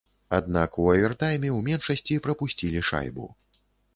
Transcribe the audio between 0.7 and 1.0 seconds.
у